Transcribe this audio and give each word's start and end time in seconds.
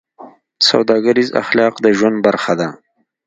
سوداګریز 0.69 1.29
اخلاق 1.41 1.73
د 1.83 1.85
ژوند 1.97 2.17
برخه 2.25 2.53
ده. 2.59 2.67